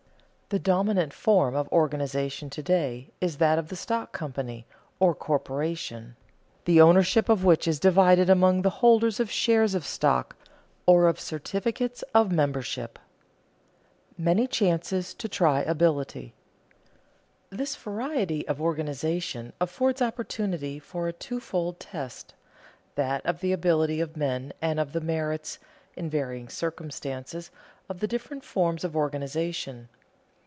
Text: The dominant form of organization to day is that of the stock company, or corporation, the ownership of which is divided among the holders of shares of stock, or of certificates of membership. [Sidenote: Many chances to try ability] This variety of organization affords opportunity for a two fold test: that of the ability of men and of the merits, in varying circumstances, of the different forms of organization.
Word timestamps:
The 0.53 0.59
dominant 0.59 1.13
form 1.13 1.55
of 1.55 1.71
organization 1.71 2.49
to 2.49 2.61
day 2.61 3.09
is 3.21 3.37
that 3.37 3.57
of 3.57 3.69
the 3.69 3.77
stock 3.77 4.11
company, 4.11 4.65
or 4.99 5.15
corporation, 5.15 6.17
the 6.65 6.81
ownership 6.81 7.29
of 7.29 7.45
which 7.45 7.69
is 7.69 7.79
divided 7.79 8.29
among 8.29 8.61
the 8.61 8.69
holders 8.83 9.21
of 9.21 9.31
shares 9.31 9.75
of 9.75 9.85
stock, 9.85 10.35
or 10.85 11.07
of 11.07 11.21
certificates 11.21 12.01
of 12.13 12.33
membership. 12.33 12.99
[Sidenote: 12.99 14.17
Many 14.25 14.47
chances 14.47 15.13
to 15.13 15.29
try 15.29 15.61
ability] 15.61 16.33
This 17.49 17.77
variety 17.77 18.45
of 18.49 18.61
organization 18.61 19.53
affords 19.61 20.01
opportunity 20.01 20.79
for 20.79 21.07
a 21.07 21.13
two 21.13 21.39
fold 21.39 21.79
test: 21.79 22.33
that 22.95 23.25
of 23.25 23.39
the 23.39 23.53
ability 23.53 24.01
of 24.01 24.17
men 24.17 24.51
and 24.61 24.81
of 24.81 24.91
the 24.91 24.99
merits, 24.99 25.59
in 25.95 26.09
varying 26.09 26.49
circumstances, 26.49 27.51
of 27.87 28.01
the 28.01 28.07
different 28.07 28.43
forms 28.43 28.83
of 28.83 28.97
organization. 28.97 29.87